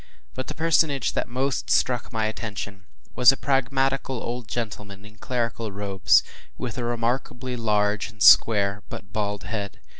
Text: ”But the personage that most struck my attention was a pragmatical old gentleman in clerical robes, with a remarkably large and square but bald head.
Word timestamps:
”But 0.35 0.47
the 0.47 0.55
personage 0.55 1.13
that 1.13 1.27
most 1.27 1.69
struck 1.69 2.11
my 2.11 2.25
attention 2.25 2.85
was 3.15 3.31
a 3.31 3.37
pragmatical 3.37 4.19
old 4.23 4.47
gentleman 4.47 5.05
in 5.05 5.17
clerical 5.17 5.71
robes, 5.71 6.23
with 6.57 6.79
a 6.79 6.83
remarkably 6.83 7.55
large 7.55 8.09
and 8.09 8.19
square 8.23 8.81
but 8.89 9.13
bald 9.13 9.43
head. 9.43 9.79